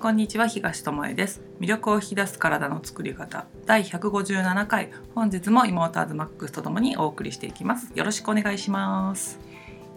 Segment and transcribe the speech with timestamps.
[0.00, 9.48] こんにちは東智恵です魅力を引き出す体の作り方第157回本日も妹アズマックスとともにお送りしていきますよろしくお願いします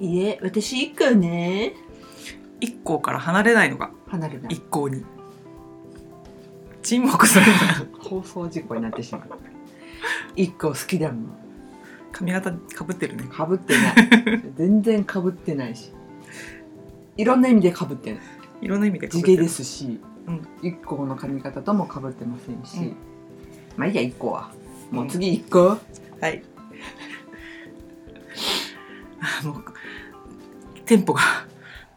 [0.02, 1.74] いえ、私一個ね。
[2.60, 4.62] 一向から離れないのが離れない一。
[4.62, 5.06] 向に
[6.82, 7.46] 沈黙する
[8.00, 9.22] 放送事故になってしまう。
[10.36, 11.38] 一個好きだもん。
[12.12, 13.96] 髪型かぶってるねかぶってない。
[14.58, 15.92] 全然かぶってないし。
[17.16, 18.22] いろんな意味でかぶってない。
[18.62, 22.88] いろんな意味で地毛ですし、うん一個の髪型ともかぶってませんし。
[22.88, 22.96] うん
[23.78, 24.52] まあいいや、一個は。
[24.92, 25.70] もう次一個。
[25.70, 26.44] はい
[29.44, 29.64] あ もう
[30.86, 31.22] テンポが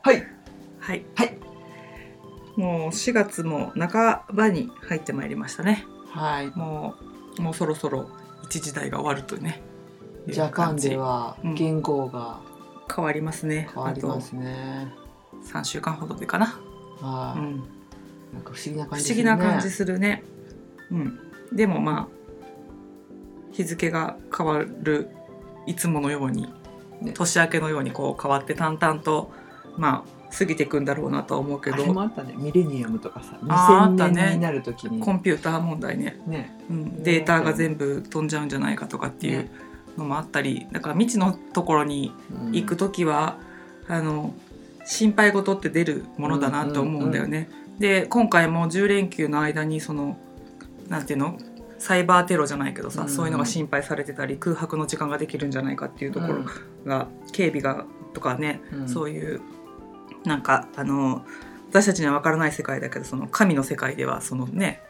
[0.03, 0.27] はい。
[0.79, 1.39] はいはい。
[2.57, 6.47] もう4月も半ばに入ってまいりましたねはい。
[6.55, 6.95] も
[7.39, 8.09] うもうそろそろ
[8.45, 9.61] 一時代が終わるとね
[10.29, 12.41] ジャパンでは言語が
[12.95, 14.95] 変わりますね変わりますね。
[15.51, 16.59] あと3週間ほどでかな、
[17.01, 17.57] はい、うん、
[18.33, 20.23] なんか不思議な不感じ思議な感じするね。
[20.91, 21.19] うん。
[21.53, 22.25] でもまあ
[23.53, 25.09] 日付が変わる
[25.67, 26.53] いつものように、
[27.01, 27.13] ね。
[27.13, 29.33] 年明けのようにこう変わって淡々と
[29.77, 32.35] まあ過ぎていくんだろうなとは思うけあれもどあったね。
[32.37, 33.39] ミレニアムとかさ。
[33.49, 35.01] あーあった2000ね年になるときに。
[35.01, 36.21] コンピューター問題ね。
[36.27, 36.59] ね。
[36.69, 39.51] うん、データが全部飛んじゃうんじゃないかとかっていうね
[39.97, 42.53] のもあったりだから未知のところにうん。
[42.53, 43.39] 行く時は、
[43.87, 44.35] あの
[44.85, 47.49] 心配事って出るものだなと思うんだよね。
[47.79, 50.19] で今回も10連休の間にその
[50.89, 51.39] なんていうの？
[51.79, 56.45] サイバーテロじゃないけどさ、うんそういうのが心配されてたり空白の時間ができるんじゃないかっていうところ
[56.87, 58.89] が、警備がとかね、うん。
[58.89, 59.41] そういう
[60.25, 61.25] なんかあの
[61.69, 64.81] 私たちには分からない世界だけどその神の世界ではそのね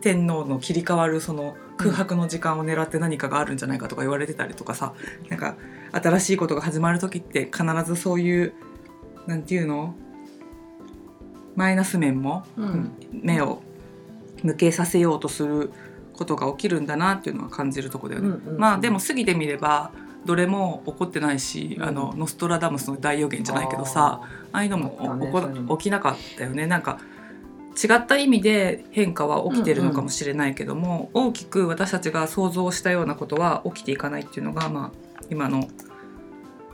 [0.00, 4.94] 天皇の切り替わるその空白の時間を狙って何かがあるんじゃないかとか言われてたりとかさ
[5.28, 5.56] なんか
[5.92, 8.52] 新しいことが始まる時って必ずそういう
[9.26, 9.94] なんていうの？
[11.54, 12.90] マイナス面もうん。
[13.12, 13.62] 目を
[14.42, 15.70] 向けさせようとする
[16.12, 18.28] ことが起きるんだなっていうのは感じるとこだよね。
[18.28, 19.92] うんうんまあでも過ぎてみれば
[20.24, 24.20] どれも起こってないし、うんあのノストラダムスの大予言じゃないけどさ
[24.52, 26.66] ああいうのもね起きなかったよね。
[26.66, 26.98] なんか
[27.82, 35.66] 違った意味で変化は起きてるのかもしれないけども、大きく私たちが想像したようなことは起きていかないっていうのが、まあ、今の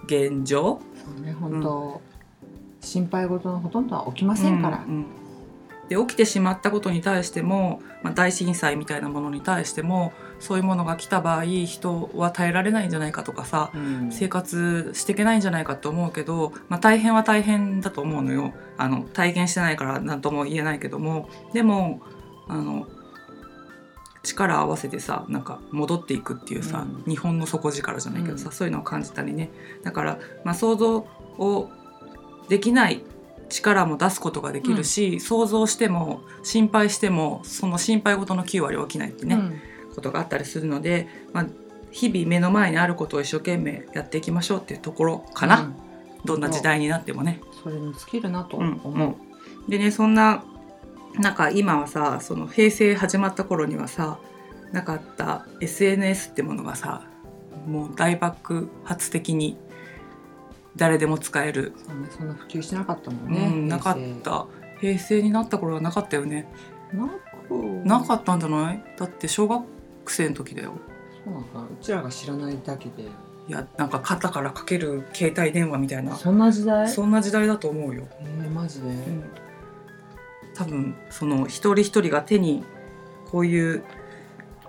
[0.07, 0.81] 現状。
[1.23, 2.03] ね本当、
[2.81, 5.07] 心配事のほとんどは起きませんから、うんうん。
[5.89, 14.13] で起きてしまったことに対しても、まあ、大震災みたいなものに対してもそういうものが来た場合人は耐えられないんじゃないかとかさうん。
[14.13, 18.53] 生活していけないんじゃないかと思うけど、まあ、大変は大変だと思うのよ。
[18.77, 21.29] あの体験してないから何とも言えないけども。
[21.53, 22.03] でも
[22.49, 22.87] あの
[24.23, 27.11] 力を合わせてさなんか戻っていくっていうさ、うん。
[27.11, 28.53] 日本の底力じゃないけどさ、うん。
[28.53, 29.51] そういうのを感じたりね。
[29.83, 31.07] だから、まあ、想像
[31.39, 31.71] を
[32.49, 33.03] できない
[33.49, 39.61] 力も出すことができるし、想像しても心配してもその心配事の9割は起きないってね、うん。
[39.95, 41.47] ことがあったりするので、まあ、
[41.91, 45.77] 日々目の前にあることを一生懸命やっていきましょうっていうところかな、うん。
[46.25, 47.41] どんな時代になってもね。
[47.63, 48.59] それに尽きるなと。
[48.59, 50.45] うん思う、でねそんな
[51.19, 54.19] なんか今はさその平成始まった頃にはさ
[54.73, 57.07] なかった SNS ってものがさ
[57.67, 59.57] もう大爆発的に
[60.79, 61.75] 誰でも使える、
[62.17, 64.47] そんな普及してなかったもんうね、ん、なかった。
[64.81, 66.49] 平成になった頃はなかったよね。
[67.85, 68.85] なかったんじゃない？
[68.97, 69.65] だって小学
[70.07, 70.73] 生の時だよ。
[71.25, 73.03] そうなのかなうちらが知らないだけで。
[73.03, 76.15] いやなんか肩からかける携帯電話みたいな。
[76.15, 76.89] そんな時代？
[76.89, 78.07] そんな時代だと思うよ。
[78.21, 78.89] えー、マジで、
[80.55, 82.63] 多分その一人一人が手に
[83.31, 83.83] こういう、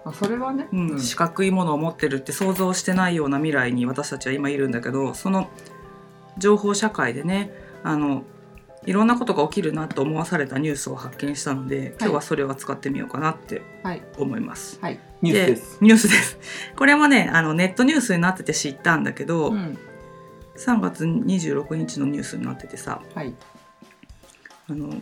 [0.06, 5.50] あそれはね、うん四角いものを持ってるって想像してないような未来に私たちは今いるんだけどその
[6.40, 7.52] 情報社会でね
[7.84, 8.24] あの
[8.86, 14.02] いろんなことが起きるなと思わされたニュースを発見したので今日はそれを扱ってみようかなってはい。
[14.18, 14.80] 思います。
[14.82, 15.00] はい。
[15.22, 15.78] ニュースです。
[15.82, 16.40] ニュースです。
[16.76, 19.78] これもねあのネットニュースになってて知ったんだけど、うん。
[20.58, 23.34] 3月26日のニュースになっててさはい。
[24.70, 24.94] あの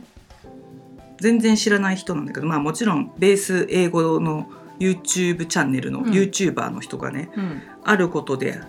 [1.19, 6.05] 全然知らない人なんだけどまあもちろんベース英語の YouTube チャンネルのうん。
[6.11, 7.61] YouTuber の人がね、うん。
[7.83, 8.59] あることで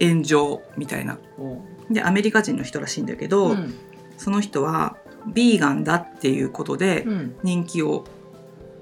[0.00, 1.18] 炎上みたいな。
[1.38, 3.74] おでアメリカ人の人らしいんだけど、うん。
[4.16, 4.96] その人は
[5.32, 7.36] ビーガンだっていうことでうん。
[7.42, 8.04] 人気を、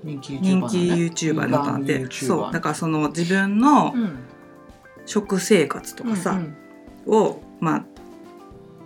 [0.02, 0.76] 人気 YouTuber 人気
[1.28, 2.52] YouTuber になったんで、そう。
[2.52, 4.18] だからその自分のうん。
[5.06, 6.56] 食生活とかさ、うん
[7.06, 7.84] をまあ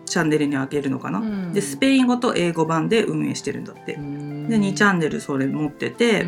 [0.05, 1.53] チャンネルに上げるのかな、うん。
[1.53, 4.49] でスペイン語と英語版で運営してるんだって、うん。
[4.49, 6.27] で2チャンネルそれ持ってて、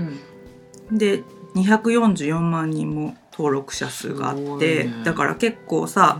[0.90, 0.98] うん。
[0.98, 1.22] で
[1.54, 5.02] 244万人も登録者数があって、いね。
[5.04, 6.18] だから結構さ、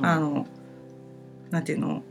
[0.00, 0.46] あの
[1.52, 2.02] なんていうの？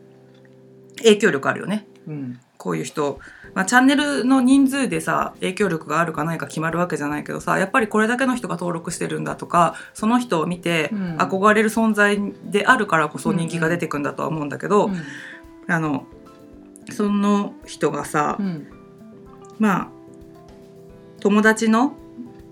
[0.99, 1.85] 影響力あるよね。
[2.07, 3.19] うんこういう人、
[3.55, 11.17] まあ、チャンネルの人数でさ影響力があるかないか決まるわけじゃないけどさやっぱりこれだけの人が登録してるんだとかその人を見てうん。
[11.17, 12.19] 憧れる存在
[12.51, 15.01] であるからこそ人気が出てくんだとは思うんだけど、うん。
[15.67, 16.05] あの
[16.91, 18.67] その人がさ、うん。
[19.57, 19.87] まあ
[21.19, 21.93] 友達の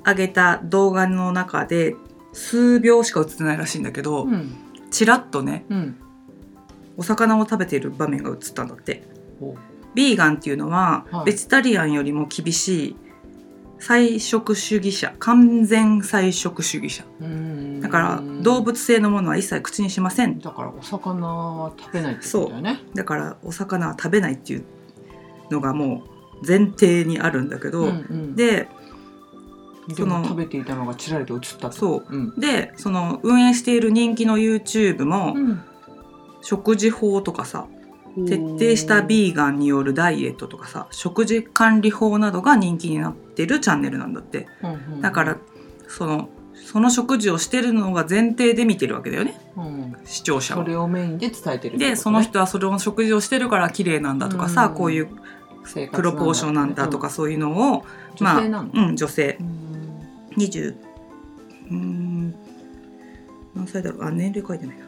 [0.03, 1.95] 上げた動画の中で
[2.33, 4.55] 数秒しか映ってないらしいんだけど、うん。
[4.89, 5.99] ちらっとねうん
[6.99, 9.03] お魚を食べている場面が映ったんだって。
[9.39, 9.55] お。
[9.95, 11.27] ビーガンっていうのは、はい。
[11.27, 12.95] ベジタリアンよりも厳しい
[13.79, 17.05] 菜食主義者完全菜食主義者。
[17.21, 17.79] うん。
[17.79, 20.39] だから動物性のものは一切口にしません。
[20.39, 22.81] だからお魚は食べないってことだよね。
[22.93, 24.65] だからお魚は食べないっていう
[25.49, 26.03] のがも
[26.43, 28.35] う前提にあるんだけど、うんうん。
[28.35, 28.67] で
[29.87, 32.05] でそのも食べていたのがちらりと映ったとそう。
[32.09, 32.37] うん。
[32.37, 35.63] でその運営している人気の YouTube も、うん
[36.49, 37.67] 食事法とかさ
[38.25, 44.47] 徹底したビーガンによるダイエットとかさ食事管理法などが人気になってるチャンネルなんだって。
[44.63, 45.01] うんうん。
[45.01, 45.37] だから
[45.87, 49.39] そのその食事をしてるのが前提で見てるわけだよね。
[49.55, 49.95] うん。
[50.05, 50.63] 視聴者は。
[50.63, 51.89] それをメインで伝えてるね。
[51.91, 54.73] でその人はそれを食事をしてるから綺麗なんだとかさ、うん。
[54.73, 55.07] こういう
[55.91, 57.85] プロポーションなんだとかそういうのを、
[58.19, 59.37] うんまあうん女性。
[59.39, 59.47] うん。
[60.35, 60.75] 20
[61.69, 62.35] うーん。
[63.55, 64.03] 何歳だろう？
[64.05, 64.85] あ年齢書いてないな、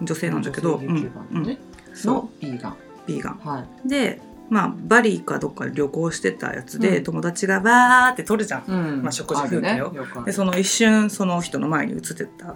[0.00, 1.58] 女性なんだけど、女性うん
[1.94, 2.14] そう。
[2.14, 2.76] のビーガン。
[3.06, 3.38] ビーガン。
[3.38, 3.88] はい。
[3.88, 4.20] で
[4.50, 7.04] まあバリかどっかで旅行してたやつで、うん。
[7.04, 9.02] 友達がバーって撮るじゃん、うん。
[9.02, 10.26] まあ食事風景よあるね。
[10.26, 12.54] でその一瞬その人の前に映ってた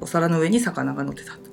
[0.00, 1.50] お皿の上に魚が乗ってたと。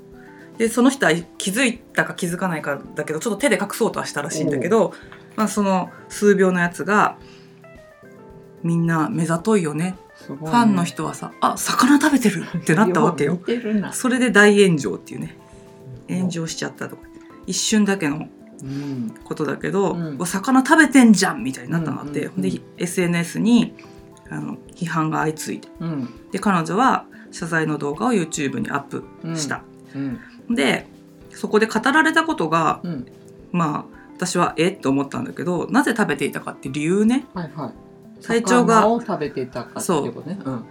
[0.57, 4.93] でその人は気づいたか気づかないかだけどちょっと手で隠そうとはしたらしいんだけど、
[5.35, 7.17] まあ、その数秒のやつが
[8.63, 9.95] みんな目ざといよね
[10.35, 13.39] ファンの人はさ「あ魚食べてる!」ってなったわけよ。
[13.93, 15.37] それで大炎上っていうね。
[16.09, 17.03] 炎上しちゃったとか。
[17.45, 18.27] 一瞬だけの
[18.61, 19.13] うん。
[19.23, 20.15] ことだけど、うん。
[20.19, 22.41] お魚食べてんじゃんみたいになったのって、うんうんうん。
[22.41, 23.73] で SNS に
[24.29, 25.67] あの批判が相次いで。
[25.79, 26.09] うん。
[26.31, 29.03] で彼女は謝罪の動画を YouTube にアップ
[29.37, 29.61] した、
[29.95, 30.19] うん。
[30.55, 30.87] で
[31.31, 33.05] そこで語られたことがうん。
[33.51, 34.69] まあ私はえ？
[34.69, 37.25] っと思ったんだけどなぜ食べていたかって理由ね。
[37.33, 37.73] はいはい
[38.21, 40.39] 体調が魚を食べてたかっていうことね。
[40.43, 40.51] う。
[40.51, 40.65] ん。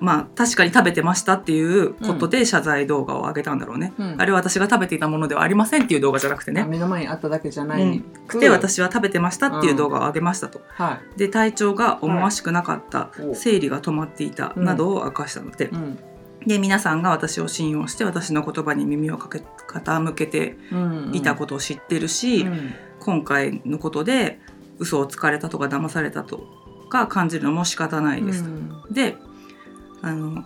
[0.00, 4.16] まあ確かに食べてましたっていうことで謝罪動画を上げたんだろうね、うん。
[4.18, 6.64] あれは私が食べていたものではありませんっていう動画じゃなくてね。
[6.64, 8.02] 目の前にあっただけじゃない。
[8.26, 15.98] くで私は食べてましたっていう動画を上げましたと、はで体調が思わしくなかった、お生理が止まっていたうんなどを明かしたので、いうん。
[16.46, 21.10] で皆さんが私を信用して私の言葉に耳をかけ傾けてうん。
[21.14, 22.74] いたことを知ってるし、うん。
[23.00, 24.40] 今回のことで
[24.78, 28.44] 嘘をつかれたとか騙されたとか感じるのも仕方ないです。
[28.44, 28.92] と。
[28.92, 29.16] で
[30.02, 30.44] あの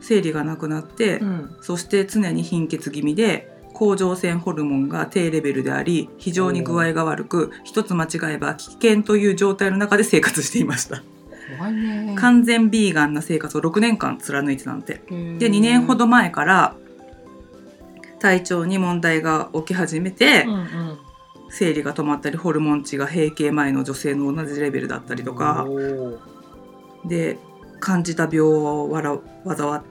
[0.00, 1.56] 生理がなくなって、うん。
[1.60, 11.02] そして常に貧血気味で甲状腺ホルモンが低レベルであり非常に具合が悪く一つ間違えば危険という状態の中で生活していました。
[12.16, 16.74] 完全ビーガンな生活を6年間貫いてたんてで2年ほど前から
[18.18, 20.98] 体調に問題が起き始めて、うんうん
[21.48, 25.66] 生理が止まったりホルモン値が閉経前の女性の同じレベルだったりとか。
[27.04, 27.38] で
[27.78, 29.12] 感じた病をわら
[29.44, 29.84] わざわ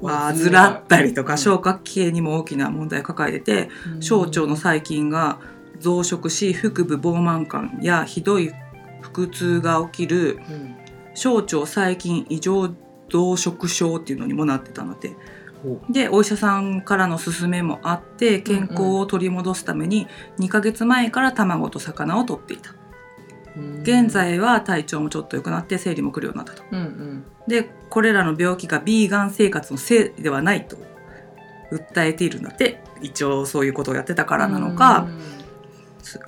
[0.00, 1.38] わ患ったりとか、うん。
[1.38, 3.70] 消化器系にも大きな問題を抱えてて、
[4.00, 5.38] 小腸の細菌が
[5.78, 8.52] 増殖し腹部膨満感やひどい
[9.02, 10.76] 腹痛が起きるうん。
[11.14, 12.68] 小腸細菌異常
[13.10, 15.14] 増殖症っていうのにもなってたのでほ
[15.88, 20.06] でお医者さんからの勧めもあって健康を取り戻すために
[20.38, 22.74] 2ヶ月前から卵と魚を取っていた。
[23.56, 26.64] う現在は体調もちょっと良くなって生理も来るようになったと。
[26.70, 27.24] うんうん。
[27.46, 30.76] でこれらの病気がビーガン生活のせいではないと
[31.72, 32.82] 訴えているんだって。
[33.02, 35.08] 一応そういうことをやってたからなのか、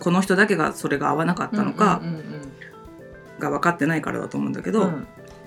[0.01, 2.23] この人だけがそれが合わなかったのかうんうん
[3.39, 5.07] が分かってないからだと思うんだけど、うんうん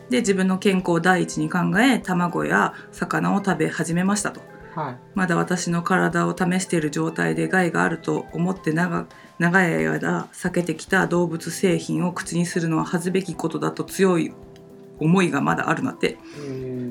[0.09, 4.41] で自分の健康を第一に考え卵や魚を食べ始めましたと。
[4.75, 4.97] はい。
[5.15, 9.07] まだ私の体を試している状態で害があると思って長
[9.39, 14.33] 長い間避けてきた動物製品を口にするのは恥ずべきことだと強い
[14.99, 16.17] 思いがまだあるなって。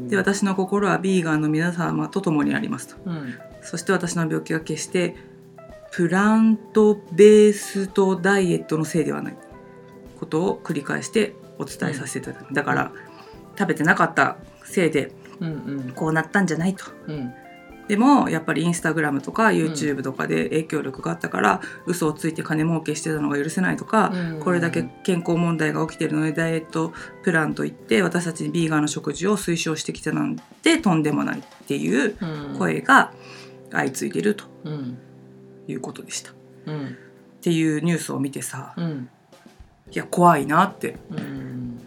[0.08, 2.96] で私の心はビーガンの皆様と共にありますと。
[3.04, 3.34] うん。
[3.62, 5.16] そして私の病気は決して
[5.92, 9.36] プラントベースとダイエットのせいではない
[10.18, 12.92] ことを繰り返してお伝えさせていただく、だから
[13.58, 15.92] 食べてなかったせいでうんうん。
[15.94, 16.84] こうなったんじゃないと。
[17.06, 17.32] うん。
[17.88, 24.40] でもやっぱりインスタグラムとか YouTube とかで影響力があったから、嘘をついて金儲けしてたのが許せないとか、うん。
[24.40, 26.92] これだけ健康問題が起きてるのでダイエット
[27.22, 32.58] プランといって私たちにビーガンの食事を推奨してきたなんてとんでもないっていううん。
[32.58, 33.12] 声が
[33.70, 34.98] 相次いでるとうん。
[35.68, 36.32] いうことでした。
[36.66, 36.86] うん。
[36.86, 36.88] っ
[37.42, 39.10] ていうニュースを見てさうん
[39.94, 40.96] いや怖いなって。
[41.10, 41.44] うん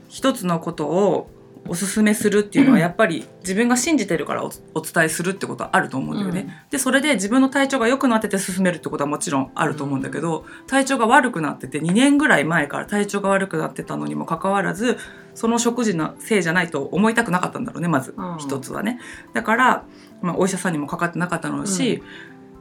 [0.09, 1.29] 一つのことを
[1.69, 6.63] おすすめするっていうのはやっぱり自分が信じてるからおお伝えするってことはあると思うんだよね。
[6.71, 14.97] でそれで自分の体調が良くなってて進めるってことはもちろんあると思うんだけど、体調が悪くなってて2年ぐらい前から体調が悪くなってたのにもかかわらず
[15.35, 18.37] その食事のせいじゃないと思いたくなかったんだろうねまずうん。
[18.37, 18.99] 一つはね。
[19.33, 19.83] だから、
[20.21, 22.01] まあ、お医者さんにもかかってなかったのし、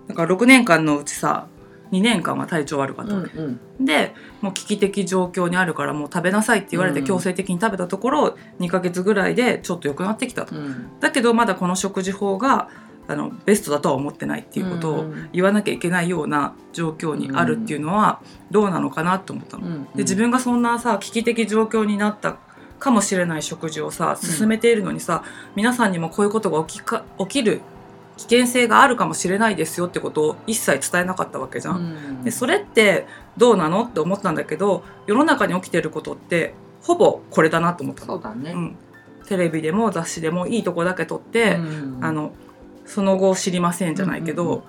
[0.09, 1.47] だから6年間のうちさ
[1.93, 3.39] 2年間は体調悪かったうわけ。
[3.39, 3.85] んうん。
[3.85, 7.07] でもう危機的状況にあるからもう食べなさいって言われてうん。
[7.07, 10.57] 強制的に食べたところ、2ヶ月ぐらいでちょっと良くなってきたと。
[10.57, 10.99] うん。
[11.01, 12.69] だけどまだこの食事法が
[13.09, 19.67] あのベストだとは思ってないっていうことをうん言わなきゃいけないような状況にあるっていうのはどうなのかなと思ったの。
[19.67, 22.39] うんで自分がそんなさ危機的状況になった
[22.79, 25.23] かもしれない食事をさ進めているのにさ、
[25.55, 27.63] 皆さんにもこういうことが起きか起きる
[28.17, 31.77] 危険性があるかもしれないですよってことを一切伝えなかったわけじゃん。
[31.77, 32.25] うん。
[32.25, 33.07] でそれって
[33.37, 38.15] どうなのって思ったんだけど世の中に起きてることってほぼこれだなと思ったの。
[38.15, 38.53] そうだね。
[38.53, 38.77] うん、
[39.27, 41.99] テレビでも雑誌でもいいとこだけ撮って、うん。
[42.01, 42.33] あの
[42.87, 44.65] その後知りませんじゃないけど、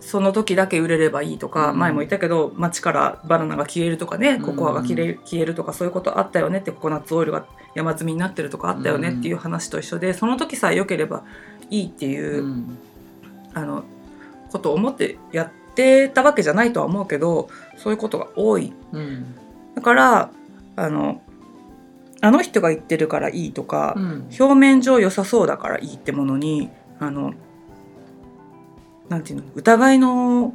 [0.00, 1.78] その時だけ売れればいいとか、うん。
[1.78, 4.42] 前も言ったけど街からバナナが消えるとかね、うん。
[4.42, 11.24] ココアが消える消えるとかそういうことあったよねってココナッツオイルが山積みになってるとかあったよねっていう話と一緒でその時さえ良ければ
[11.72, 12.78] いいっていうう、ん。
[13.54, 13.84] あの
[14.50, 18.72] ことを思ってやってたわけじゃないとは思うけどそういうことが多い。
[18.92, 19.34] うん。
[19.74, 20.30] だから
[20.76, 21.22] あの
[22.20, 24.28] あの人が言ってるからいいとか、うん。
[24.38, 27.32] 表面上良さそうだからいいってものにあの
[29.08, 30.54] なんていうの疑いの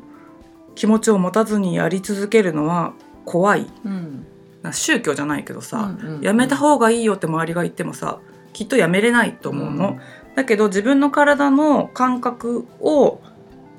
[0.76, 2.94] 気持ちを持たずにやり続けるのは
[3.26, 3.68] 怖い。
[3.84, 4.26] うん。
[4.62, 6.22] な宗教じゃないけどさ、うんうん。
[6.22, 8.20] やめた方がいいよって周りが言ってもさ
[8.58, 10.00] きっとやめれないと思うの、
[10.34, 13.22] だけど自分の体の感覚を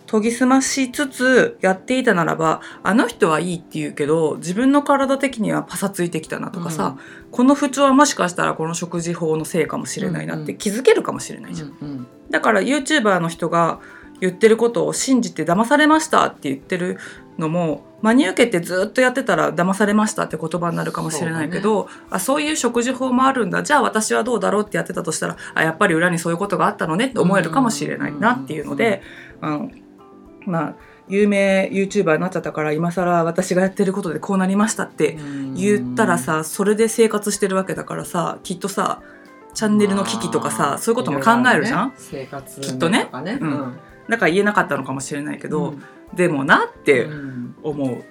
[0.07, 6.97] 研ぎ澄ましつつやっていたならばあの人はいいって言うけど自分の体的にはパサついてきたなとかさ、
[7.33, 11.77] この不調はもしかしたらこの食事法のせいかもしれないなって気づけるかもしれないじゃん。
[11.81, 12.07] うんうん。
[12.31, 13.81] だから YouTuber の人が
[14.21, 16.99] 言ってることを信じて騙されましたって言ってる
[17.39, 23.63] のも真に受けてずっとやってたら騙されましたって言葉になるかもしれないけどそう,、あそういう食事法もあるんだ。
[23.63, 29.03] じゃあ私はどうだろうってやってたとしたらあやっぱり裏にそういうことがあったのねって思えるかもしれないなっていうので、
[29.41, 29.71] あの
[30.47, 30.75] まあ
[31.09, 35.17] 有名 YouTuber になっちゃったから今更私がやってることでこうなりましたって
[35.55, 39.01] 言ったらさそれで生活してるわけだからさきっとさ
[39.55, 41.95] チャンネルの危機とかさ、まあそういうことも考えるじゃん、ね。
[41.97, 43.09] 生活きっとね。
[43.13, 43.79] うん。
[44.09, 45.83] だから言えなかったのかもしれないけど、うん
[46.15, 47.55] でもなってうん。
[47.63, 48.05] 思う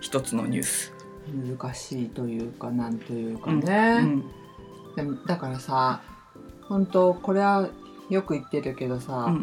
[0.00, 0.92] 一つのニュース。
[1.58, 4.24] 難しいというかなんというかうね、ん。
[4.94, 6.02] でもだからさ
[6.68, 7.68] 本当これは
[8.10, 9.34] よく言ってるけどさ、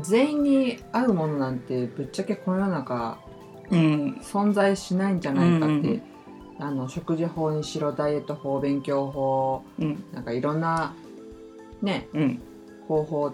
[0.00, 3.18] 全員に合うものなんてぶっちゃけこの世の中
[3.70, 4.18] うん。
[4.22, 6.02] 存在しないんじゃないかって、うんうん。
[6.58, 10.04] あの食事法にしろダイエット法勉強法うん。
[10.12, 10.94] なんかいろんな
[11.80, 12.42] ねうん。
[12.88, 13.32] 方法っ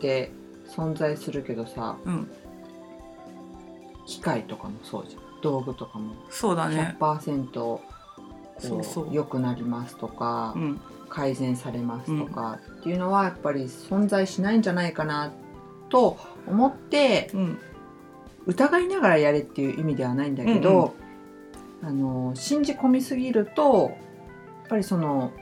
[0.00, 0.32] て
[0.68, 2.30] 存在するけどさうん
[4.10, 5.22] 機械とかもそうじゃん。
[5.40, 6.14] 道具とかも。
[6.28, 6.96] そうだね。
[6.98, 7.80] 100%こ
[8.58, 9.10] そうそう。
[9.10, 10.80] う良くなりますとか、うん。
[11.08, 15.32] 改善されますとかっていうのはやっぱり存在しないんじゃないかな
[15.88, 17.58] と思ってうん。
[18.46, 20.94] 疑いながらやれっていう意味ではないんだけど、
[21.82, 23.92] あの信じ込みすぎると
[24.62, 25.32] やっぱりその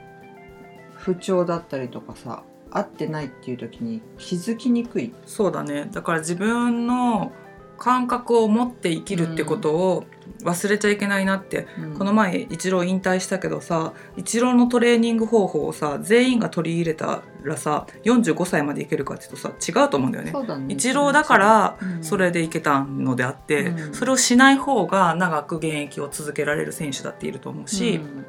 [0.94, 5.14] 不調だったりとかさ合ってないっていう時に気づきにくい。
[5.26, 5.88] そうだね。
[5.92, 7.32] だから自分の
[7.78, 10.04] 感覚を持って生きるってことを
[10.42, 11.66] 忘れちゃいけないなって、
[11.96, 20.32] この前イチロー引退したけどさイチローのトレーニング方法をさ全員が取り入れたらさ45歳までいけるかっていうとさ違うと思うんだよね。
[20.32, 22.04] ねイチローだからうん。
[22.04, 23.94] それでいけたのであって、うん。
[23.94, 28.24] それをしない方が長く現役を続けられる選手だっていると思うし、うん。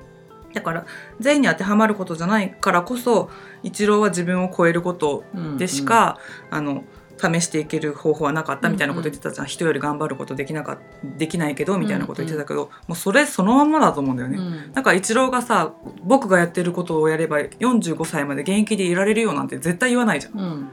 [0.53, 0.85] だから
[1.19, 3.29] 全員に当てはまることじゃないからこそ
[3.63, 5.23] イチローは自分を超えること
[5.57, 6.83] でしか、あの
[7.19, 14.37] 試していける方法はなかったみたいなこと言ってたじゃん、人より頑張ることできなかできないけどみたいなこと言ってたけど、もうそれそのまんまだと思うんだよね。
[14.37, 15.73] うんだからイチローがさ
[16.03, 20.39] 僕がやってることをやれば45歳まで現役でいられるよなんて絶対言わないじゃん。
[20.39, 20.69] うん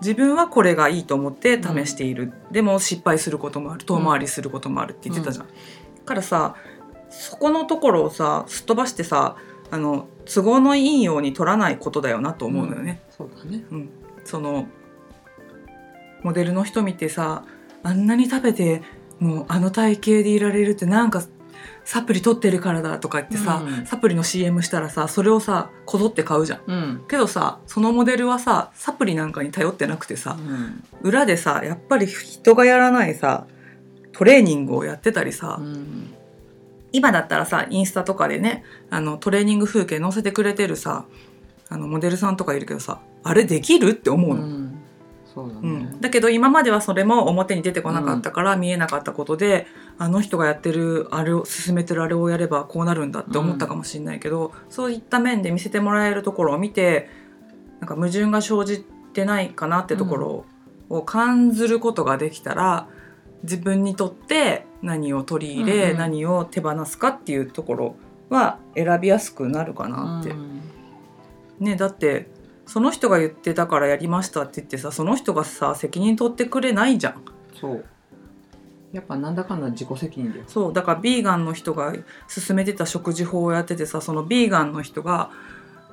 [0.00, 5.46] 自分はこれがいいと思って試している、でも失敗することもある遠回りすることもあるって言ってたじゃん。
[6.04, 6.56] からさ
[7.08, 9.36] そこのところをさすっ飛ばしてさ
[9.70, 13.02] あの都合のいいように取らないことだよなと思うのよね。
[13.10, 13.64] そうだね。
[13.70, 13.90] うん
[14.24, 14.66] その
[16.24, 17.44] モデルの人見てさ
[17.84, 18.82] あんなに食べて
[19.20, 21.22] もうあの体型でいられるってなんか
[21.84, 26.60] サプリ取ってるからだとか言ってさ、うんサプリの CM したらさそれをさこぞって買うじゃん。
[26.66, 27.04] うん。
[27.08, 30.36] けどさそのモデルはさサプリなんかに頼ってなくてさ、
[31.02, 33.46] 裏でさやっぱり人がやらないさ
[34.12, 36.14] トレーニングをやってたりさ、うん。
[36.92, 41.04] 今だったらさインスタとかでねあのトレーニング風景載せてくれてるさ
[41.68, 44.63] あのモデルさんとかいるけどさあれできるって思うの。
[45.36, 45.60] うんそうだね。
[45.62, 49.66] うん、だけど今まではそれも表に出てこなかったから見えなかったことで、
[49.98, 57.10] あの人がやってるあれを進めてるあれをやればこうなるんだって思ったかもしれないけど、そういった面で見せてもらえるところを見て
[57.80, 60.44] なんか矛盾が生じてないかなってところ
[60.88, 62.88] を感ずることができたら
[63.42, 65.98] 自分にとって何を取り入れ、うんうん。
[65.98, 67.96] 何を手放すかっていうところ
[68.30, 70.30] は選びやすくなるかなって。
[70.30, 70.60] うん。
[71.60, 72.28] ねだって
[72.66, 77.22] その人が言ってたからやりましたって言ってさその人がさ責任取ってくれないじゃん。
[77.60, 77.84] そう。
[78.92, 80.44] やっぱなんだかんだ自己責任だよ。
[80.46, 81.92] そうだからビーガンの人が
[82.28, 85.30] 勧めてた食事法をやっててさそのビーガンの人が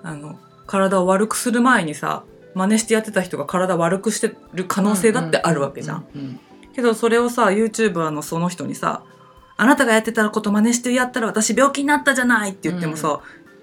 [0.03, 2.23] あの体を悪くする前にさ
[2.53, 6.05] 真似してやってた人が体悪くしてる可能性だってあるわけじゃん。
[6.15, 6.39] うんうん
[6.73, 9.03] けどそれをさ YouTuber のその人にさ
[9.57, 13.19] 「あなたがやってたこと真似してやったら私病気になったじゃない」って言ってもさ、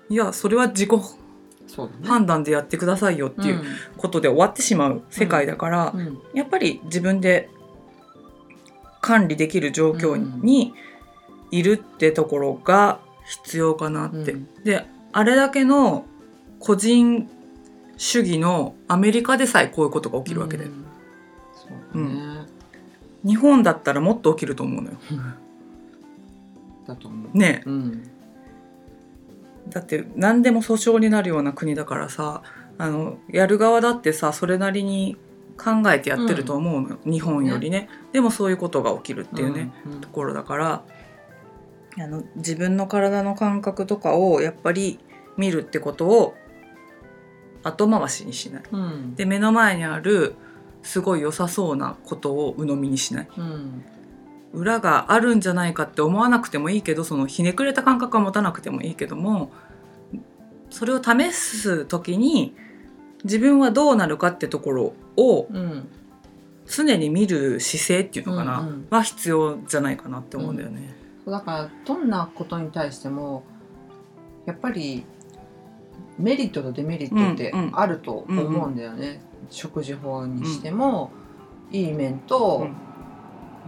[0.08, 0.90] いやそれは自己
[2.04, 3.62] 判断でやってくださいよっていうう
[3.96, 5.94] ことで終わってしまう世界だから、
[6.34, 7.50] やっぱり自分で
[9.00, 10.74] 管理できる状況に
[11.50, 14.32] いるってところが必要かなって。
[14.32, 14.48] うん。
[14.64, 16.04] であれだけの
[16.58, 17.28] 個人
[17.96, 20.66] 主義のアメリカでさえこういうことが起きるわけで、
[21.94, 22.46] うん。
[23.24, 24.96] 日本だったらもっと起きると思うのよ。
[26.86, 27.36] だと思う。
[27.36, 28.10] ねうん
[29.70, 32.42] だって何でも訴訟になるような国だからさ
[32.78, 35.16] あのやる側だってさそれなりに
[35.56, 37.88] 考えてやってると思うのよ、日本よりね。
[38.12, 40.00] でもそういうことが起きるっていうね、うん。
[40.00, 40.84] ところだから。
[42.00, 45.00] あの自分の体の感覚とかをやっぱり
[45.36, 46.34] 見るってことを
[47.64, 48.62] 後回しにしない。
[48.70, 49.14] うん。
[49.16, 50.36] で目の前にある
[50.82, 53.28] すごい良さそうなことを鵜呑みにしない。
[53.36, 53.84] うん
[54.52, 59.50] 裏があるんじゃないかって思わなくてもいいけどそのひねくれた感覚は持たなくてもいいけども
[60.70, 62.54] それを試す時に
[63.24, 65.88] 自分はどうなるかってところをうん。
[66.70, 68.86] 常に見る姿勢っていうのかな、うんうん。
[68.90, 70.94] は必要じゃないかなって思うんだよね。
[71.24, 73.42] そうだからどんなことに対しても
[74.44, 75.06] やっぱり
[76.18, 77.78] メリットとデメリットってうんうん。
[77.78, 81.10] あると思うんだよね、食事法にしても、
[81.70, 82.87] いい面とうん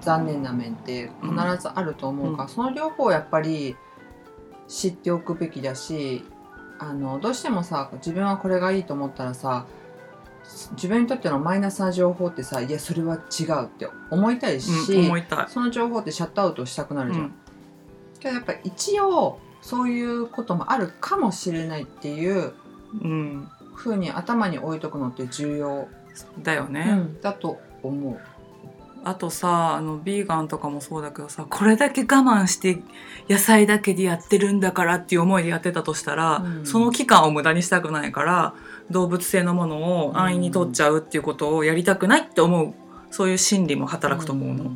[0.00, 3.76] 残念な面って必ずあると思うから、その両方をやっぱり
[4.68, 6.24] 知っておくべきだし
[6.78, 9.66] あのどうしてもさ自分はこれがいいと思ったらさ
[10.72, 15.46] 自分にとってのマイナスな情報ってさいやそれは違うって思いたいし、うん、思いたい。
[15.48, 17.24] その情報ってシャットアウトしたくなるじゃん。
[17.24, 17.34] うん
[18.20, 22.52] けどやっぱり一応そういうこともあるかもしれないっていう
[23.02, 25.88] うん、ふうに頭に置いとくのって重要、
[26.42, 26.86] だよね。
[26.88, 28.18] うんだと思う。
[29.04, 32.82] あとさあのビーガンとかもそうだけどさこれだけ我慢して
[33.28, 36.66] 野菜だけでやってるんだからっていう思いでやってたとしたら、うん。
[36.66, 38.54] その期間を無駄にしたくないから
[38.90, 42.74] 動物性のものを安易に取っちゃうっていうことをやりたくないって思う
[43.10, 44.70] そういう心理も働くと思うの。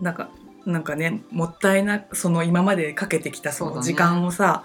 [0.00, 0.30] なんか
[0.66, 4.64] なんかねもったいなその今までかけてきたその時間をさ、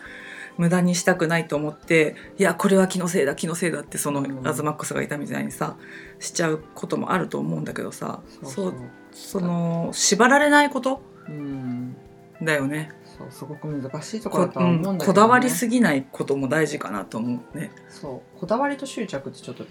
[0.57, 4.47] 無駄にしたくないと思っていやこれは気のせいだ気のせいだってその、うん。
[4.47, 5.75] アズマックスがいたみたいにさ
[6.19, 8.73] しちゃうこともあると思うんだけどさそう
[9.11, 11.01] その縛られないこと？
[11.27, 11.95] うん。
[12.41, 12.91] だよね。
[13.17, 15.05] そうすごく難しいところこ,、だとは思うんだけど、ね。
[15.05, 17.71] こだわりすぎないことも大事かなと思うね。
[17.89, 18.39] そう。
[18.39, 19.65] こだわりと執着ってちょっと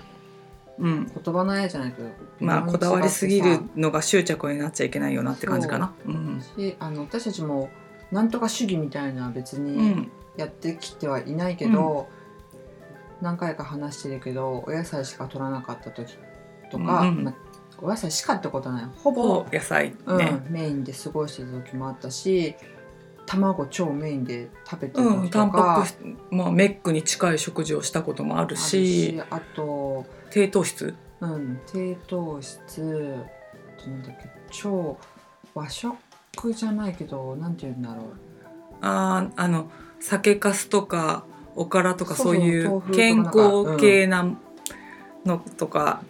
[0.78, 1.06] うん。
[1.06, 2.08] 言葉のあやじゃないけど
[2.40, 5.92] まあこだわりすぎるのが執着になっちゃいけないよなって感じかな。
[6.06, 6.42] うん。
[6.56, 7.68] しあの私たちも
[8.14, 10.10] なんとか主義みたいな別うにん。
[10.36, 12.08] やってきてはいないけど、
[13.20, 16.16] 何回か話してるけどお野菜しか取らなかった時
[16.70, 17.24] とか、うんうん。
[17.24, 17.34] まあ
[17.82, 18.84] お野菜しかってことはない。
[18.96, 19.96] ほぼ野菜ね。
[20.06, 20.14] う
[20.48, 22.54] ん、メインで過ごしてた時もあったし
[23.26, 25.98] 卵超メインで食べてた時とか、うん、タンパク質、
[26.30, 30.94] まあ、メックに近い食事をしたこともあるしあと、低糖質？
[31.20, 34.96] うん、低糖質なんだっけ超
[35.54, 35.96] 和食？
[36.52, 38.04] じゃないけどなんて言うんだろう。
[38.80, 39.70] あーあの
[40.00, 41.24] 酒粕とか
[41.56, 44.36] おからとかそういう健康系な
[45.24, 46.02] のとか、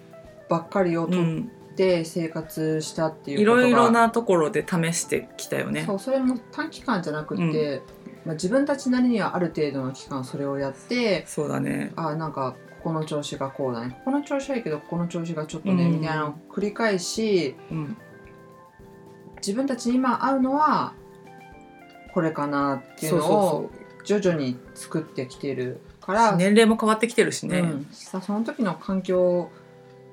[0.49, 5.85] ばっかりをとっうん、て生活したっていういろいろなところで試してきたよね。
[5.87, 5.95] そ。
[5.95, 7.83] うそれも短期間じゃなくて、
[8.25, 11.93] まあ、自分たちなりにはある程度の期間それをやってそうだね。
[11.97, 13.91] あなんかここの調子がこうだね。
[13.91, 16.01] ここの調子はいいけどここの調子がちょっとね、うん。
[16.01, 17.97] みたいなのを繰り返しうん、
[19.47, 20.95] 自分たちに今合うのは
[22.15, 23.71] これかなっていうのを
[24.05, 26.37] 徐々に作ってきてるから。
[26.37, 27.59] 年齢も変わってきてるしね。
[27.59, 29.51] うん、さその時の環境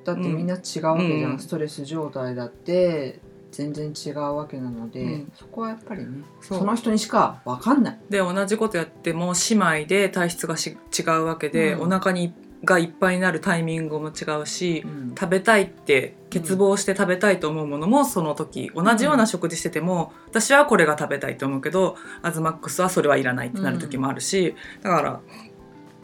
[0.03, 1.39] だってみんな違うわけじゃん、うん。
[1.39, 3.19] ストレス状態だって
[3.51, 5.31] 全然違うわけなので、うん。
[5.35, 7.99] そこはやっぱりねその人にしか分かんない。
[8.09, 11.81] で同じことやっても姉妹で体質がし違うわけで、うん。
[11.83, 15.15] お腹にがいっぱいになるタイミングも違うし、うん。
[15.15, 25.21] 食べたいって欠乏して食べたいと思うものもその時同じような食事してても、私はこれが食べたいと思うけどアズマックスはそれはいらないってなる時もあるし、だから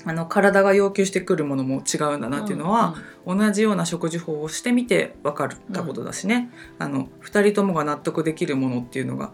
[0.05, 9.31] あの体が要求してくるものも違うんだなっていうのは、同じような食事法をしてみて分かったことだしね、あの2人ともが納得できるものっていうのが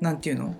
[0.00, 0.54] なんていうの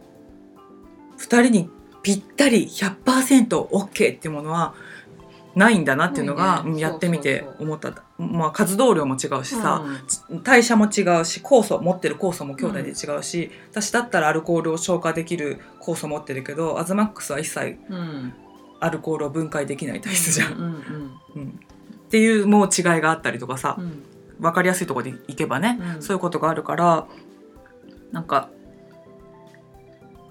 [1.19, 1.71] ？2人に
[2.07, 4.75] ぴったり 100%OK っていうものは
[5.57, 8.05] ないんだなっていうのが、やってみて思った。
[8.17, 9.85] まあ活動量も違うしさ、
[10.31, 10.91] うん代謝も違う
[11.25, 18.33] し酵素持ってる酵素も兄弟で違うし、私だったらアルコールを消化できる酵素持ってるけどアズマックスは一切うん。
[18.79, 20.53] アルコールを分解できない体質じゃん。
[20.53, 20.75] うんうん
[21.35, 21.61] うん。
[22.07, 24.05] っていうもう違いがあったりとかさう、ん。
[24.39, 26.03] 分かりやすいところでいけばね、うん。
[26.03, 27.09] そういうことがあるから
[28.13, 28.49] なんか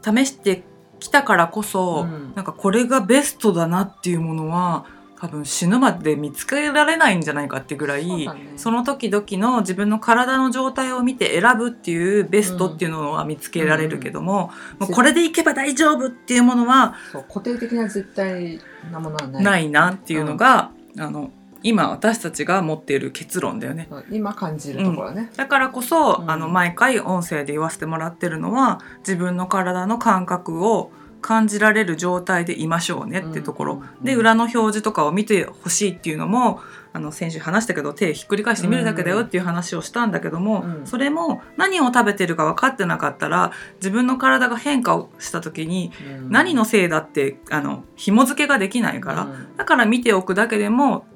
[0.01, 0.63] 試して
[1.05, 2.33] きたからこそ、うん。
[2.35, 4.85] なんかこれがベストだなっていうものは
[5.19, 8.53] 多分死ぬまで見つけられないんじゃないかってぐらいそね。
[8.57, 16.95] その時々の自分の体の状態を見て選ぶっていうベストっていうのは見つけられるけども,、もうこれでいけば大丈夫っていうものは
[17.29, 18.59] 固定的な絶対
[18.91, 19.43] なものはない。
[19.43, 21.31] ないなっていうのが、あの
[21.65, 23.89] 今私たちが持っている結論だよね。
[24.11, 25.31] 今感じるところね。
[25.35, 26.29] だからこそ、うん。
[26.29, 33.79] あの毎回音声で言わせてもらってるのは自分の体の感覚を感じられる状態でいましょうねってところ、うん。
[33.79, 36.59] うんうんで裏の表示とかを見てほしいっていうのも
[36.93, 40.85] あの先週話したけど手ひっくり返してみるだけだよっていう話をしたんだけども、うん。
[40.85, 46.29] それも何を食べてるか分かってなかったら自分の体が変化をした時にうん。
[46.29, 49.57] 何のせいだってあの紐付けができないから、うん。
[49.57, 51.07] だから見ておくだけでも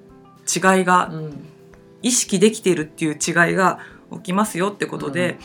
[0.55, 1.45] 違いがうん。
[2.01, 3.79] 意識できているっていう違いが
[4.13, 5.37] 起きますよってことで、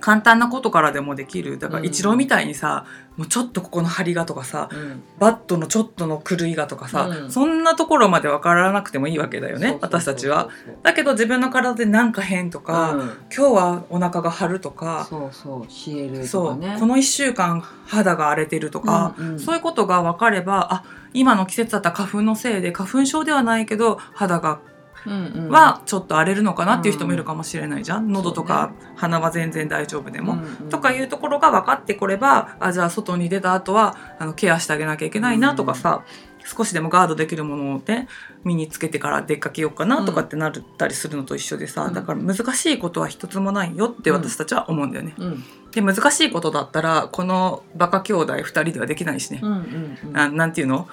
[0.00, 1.58] 簡単なことからでもできる。
[1.58, 1.86] だからうん。
[1.86, 2.84] イチローみたいにさ、
[3.16, 5.02] もうちょっとここの張りがとかさうん。
[5.18, 7.30] バットのちょっとの狂いがとかさ、うん。
[7.30, 10.50] そんなところまで分からなくてもいいわけだよね私たちは。
[10.82, 13.00] だけど自分の体でなんか変とか、うん。
[13.34, 16.54] 今日はお腹が張るとか、そうそう冷えるそう。
[16.54, 19.40] この1週間肌が荒れてるとか、うんうん。
[19.40, 24.73] そういうことが分かればあ今の季節だったら花粉のせいで花粉症ではないけど肌がうんうん
[25.06, 30.34] はちょっと荒れるのかなっていう人もいるかもしれないじゃん、喉とそうか鼻は全然大丈夫でも。
[30.34, 36.04] うんうんとかいうところが分かってこればあじゃあ外に出た後はあのケアしてあげなきゃいけないなとかさ、
[36.44, 38.08] 少しでもガードできるものをね
[38.44, 41.94] 身につけてから出かけようかなとかってなったりするのと一緒でさ、うん。
[41.94, 45.14] だから難しいことは一つもないよって私たちは思うんだよね。
[45.16, 45.44] うん。
[45.70, 49.40] で難しいことだったらこのバカ兄弟2人ではできないしね。
[49.42, 50.12] うんうんうん。
[50.12, 50.88] ななんていうの？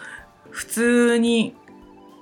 [0.51, 1.55] 普通に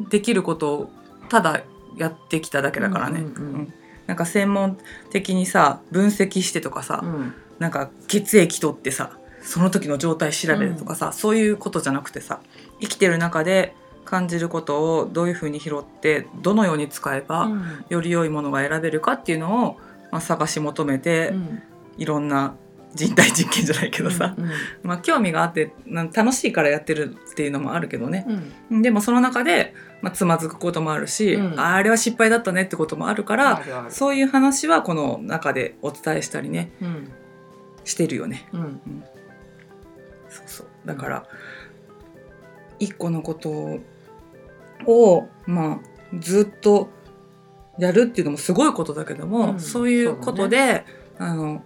[0.09, 0.91] できることを
[1.29, 1.61] ただ
[1.97, 3.53] やってきただけだからね、うんうんうん。
[3.55, 3.73] うん。
[4.07, 4.77] なんか専門
[5.11, 7.33] 的にさ分析してとかさ、うん。
[7.59, 12.41] なんか血液取ってさその時の状態調べるとかさ、そういうことじゃなくてさ
[12.81, 13.75] 生きてる中で
[14.05, 17.85] 感じることをどういうふうに拾ってどのように使えば、うん。
[17.89, 19.77] より良いものが選べるかっていうのを、
[20.11, 21.61] まあ、探し求めて、うん。
[21.97, 22.55] いろんな
[22.95, 24.49] 人体実験じゃないけどさ、うん
[24.81, 28.25] まあ、興味があってな楽しいからやってるっていうのもあるけどね、
[28.69, 28.81] うん。
[28.81, 31.59] でもその中で、まあ、つまずくこともあるし、うん。
[31.59, 37.11] ああれは失敗だったねってこともあるから、そういう話はこの中でお伝えしたりねうん。
[37.83, 38.47] してるよね。
[38.53, 38.81] うん。
[40.29, 40.67] そうそう。
[40.85, 41.25] だから、
[42.79, 43.79] 一個のこと
[44.85, 45.79] をまあ
[46.19, 46.89] ずっと
[47.77, 49.59] やるっていうのもすごいことだけども、うん。
[49.59, 50.85] そういうことで、
[51.17, 51.63] あの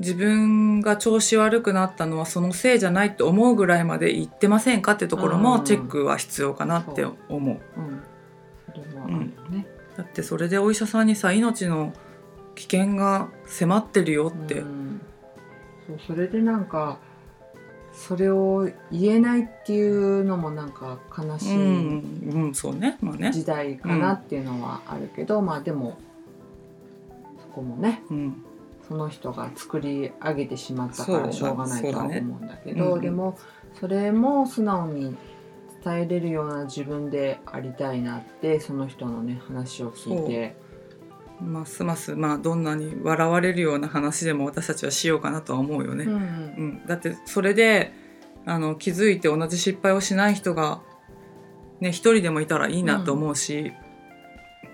[0.00, 5.42] 自分が調子悪くなったのはそのせいじゃないって思うぐらいまでいってませんかってところうん。
[5.42, 7.60] もチェックは必要かなって思う。
[7.76, 9.34] うん。
[9.50, 9.66] ね。
[9.96, 11.92] だってそれでお医者さんにさ命の
[12.56, 15.00] 危険が迫ってるよって、うん。
[15.86, 16.98] そうそれでなんか
[17.92, 22.98] それを言えないっていうのもなんか悲しうん、いうん、そうね。
[23.00, 25.96] まあね、時代かなっていうのはあるけど、まあでも
[27.40, 28.02] そこもね。
[28.10, 28.44] うん、
[28.88, 33.38] その人が作り上げてしまったからしょうがないとは思うんだけうんどうんでも
[33.78, 35.16] それも素直に
[35.84, 40.62] 伝えれるような自分でありたいなってその人のね話を聞いて。
[41.40, 46.04] ますますまあどんなに笑われるような話でも私たちはしようかなとは思うよね。
[46.04, 46.12] うん。
[46.12, 46.86] うん。
[46.86, 47.92] だってそれで
[48.46, 50.80] あの気づいて同じ失敗をしない人が
[51.80, 53.72] ね一人でもいたらいいなと思うし、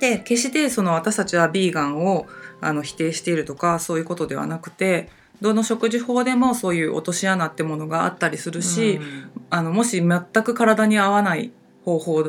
[0.00, 2.26] で決してその私たちはビーガンを
[2.60, 5.08] あの否定しているとかそういうことではなくて
[5.40, 9.30] どの食事法でもそういう落とし穴ってものがあったりするし、うん。
[9.48, 11.50] あのもし全く体に合わない
[11.84, 12.24] 方法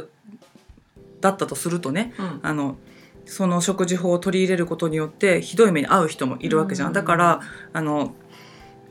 [1.19, 2.39] だったとするとねうん。
[2.43, 2.77] あの
[3.25, 6.93] その食事法を取り入れることによってひどい目に遭う人もいるわけじゃん、うん。
[6.93, 7.41] だから
[7.73, 8.13] あの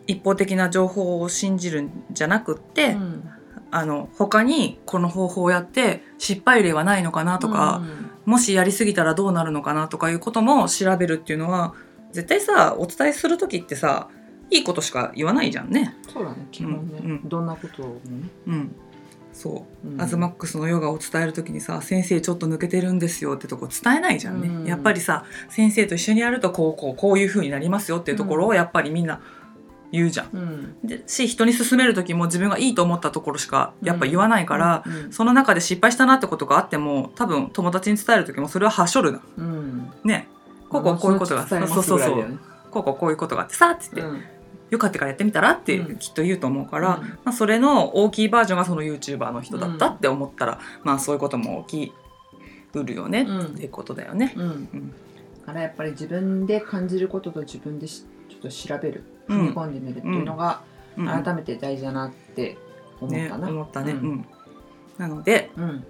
[0.07, 3.31] 一方的な情報を信じるんじゃなくって、うん。
[3.71, 7.83] あの他にこの方法をやって失敗例はないのかなとか、
[8.31, 11.75] もしやりすぎたらどうなるのかなとかいうことも調べるっていうのは
[12.13, 14.09] 絶対さお伝えする時ってさ
[14.51, 15.97] いいことしか言わないじゃんね。
[16.09, 17.29] そうだね基本ね、うんうん。
[17.29, 18.75] どんなことをね、うん、
[19.33, 19.89] そう。
[19.89, 20.01] うん。
[20.01, 24.65] アズマックスのヨガを伝える時にさ「先生ちょっと抜けてるんですよ」ってとこ伝えないじゃんね、うん。
[24.65, 29.21] やっぱりさ先生と一緒にやるとこうこうこういう風になりますよっていうところをやっぱりみんな
[29.93, 30.29] 言うじゃん。
[30.33, 35.13] うん、でし人に勧める時も自分がいいと思ったところしかやっぱ言わないから、うん。
[35.13, 39.21] その中で失敗したなってことがあっても多分友達に伝える時もそれははしょるな。
[39.37, 40.29] うん、ね。
[40.69, 42.39] こうこうこういうことが、まあそうそうそう。
[42.71, 44.25] こうこうこういうことがあってさって言って、うん。
[44.71, 45.51] よかったからやってみたら？
[45.51, 45.97] ってうん。
[45.97, 47.09] きっと言うと思うから、うん。
[47.09, 51.93] まあ、それの大きいバージョンがその YouTuber の人だったって思ったら、まあそういうことも起き
[52.75, 53.41] うるよね、うん。
[53.41, 54.35] ってことだよね。
[54.37, 54.43] うん。
[54.43, 54.91] うん。
[55.41, 59.03] だからやっぱり自分で感じることと自分でしちょっと調べる。
[59.05, 60.63] うん踏み込んでみるっていうのが
[60.97, 61.07] うん。
[61.07, 62.59] 改めて大事だなって
[63.01, 63.49] 思っねたな。
[63.49, 64.05] 思ったね、ううん。
[64.17, 64.27] ん
[64.99, 65.85] なのでうん。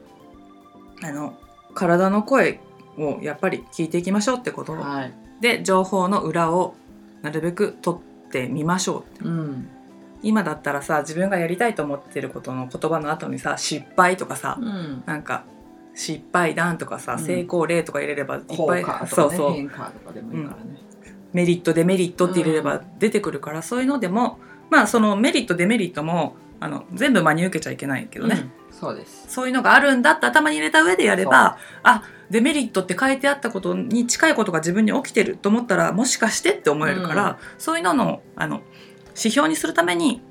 [1.03, 1.35] あの
[1.75, 2.61] 体の声
[2.99, 4.75] をやっぱり聞いていきましょうってこと。
[4.75, 5.15] はい。
[5.41, 6.75] で情報の裏を
[7.23, 9.69] なるべく取ってみましょううん。
[10.23, 15.03] 今だったらさ自分がやりたいと思ってることの言葉の後にさ失敗とかさ、うん。
[15.07, 15.45] なんか
[15.95, 17.19] 失敗談とかさ、うん。
[17.19, 19.53] 成功例とか入れればいっ効ぱい、そうそう。
[19.53, 20.90] 変化とかでもいいからね。
[21.33, 24.39] メリットデメリットって入れれば出てくるから、そういうのでも
[24.71, 29.27] まあそのメリットデメリットもあの全部真に受けちゃいけないけどね、うんそうです。
[29.29, 38.63] そういうのがあるんだって頭に入れた上でやればあデメリットって書いてあったことに近いことが自分に起きてると思ったらもしかしてって思えるから、そういうののあの
[39.11, 40.23] 指標にするために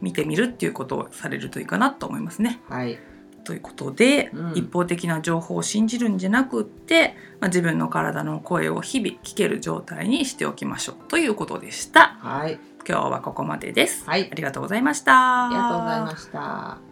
[0.00, 2.60] 見てみるっていうことをされるといいかなと思いますね。
[2.68, 2.98] はい。
[3.44, 12.16] ということで、うん一方的な情報を信じるんじゃなくって、まあ、自分の体の声を日々聞ける状態にしておきましょうということでした。
[12.20, 12.58] はい。
[12.86, 14.04] 今日はここまでです。
[14.06, 15.46] はいありがとうございました。
[15.46, 16.91] ありがとうございました。